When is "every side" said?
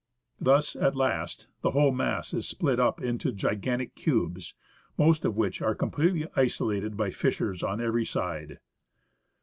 7.79-8.57